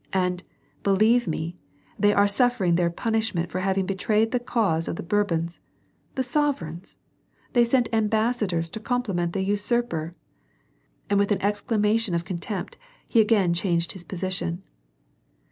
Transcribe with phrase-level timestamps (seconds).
[0.25, 0.41] "And,
[0.81, 1.57] believe me,
[1.99, 5.59] they are suffering their punishment for having betrayed the cause of the Bourbons.
[6.15, 6.97] The sovereigns?
[7.53, 10.17] They sent ambassadors to compliment the usurper I"
[11.11, 12.77] And with an exclamation of contempt,
[13.07, 14.63] he again changed his position.